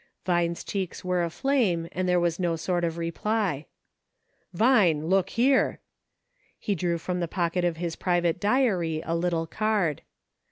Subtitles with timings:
[0.25, 3.67] ''"Vine's cheeks were aflame, and there was no sort of reply.
[4.51, 5.79] "Vine, look here;"
[6.57, 10.01] he drew from the pocket of his private diary a little card.